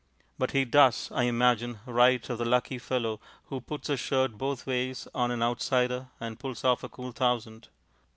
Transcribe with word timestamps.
But 0.39 0.49
he 0.53 0.65
does 0.65 1.11
(I 1.11 1.25
imagine) 1.25 1.77
write 1.85 2.27
of 2.31 2.39
the 2.39 2.43
lucky 2.43 2.79
fellow 2.79 3.19
who 3.49 3.61
puts 3.61 3.87
his 3.87 3.99
shirt 3.99 4.35
both 4.35 4.65
ways 4.65 5.07
on 5.13 5.29
an 5.29 5.43
outsider 5.43 6.07
and 6.19 6.39
pulls 6.39 6.63
off 6.63 6.83
a 6.83 6.89
cool 6.89 7.11
thousand. 7.11 7.67